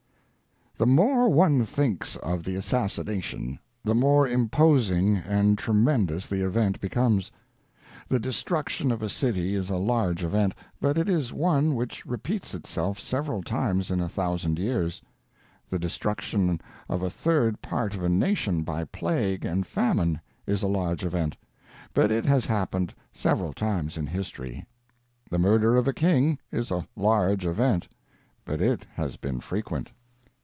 [0.77, 7.31] The more one thinks of the assassination, the more imposing and tremendous the event becomes.
[8.09, 12.55] The destruction of a city is a large event, but it is one which repeats
[12.55, 15.03] itself several times in a thousand years;
[15.69, 16.59] the destruction
[16.89, 21.37] of a third part of a nation by plague and famine is a large event,
[21.93, 24.65] but it has happened several times in history;
[25.29, 27.87] the murder of a king is a large event,
[28.45, 29.91] but it has been frequent.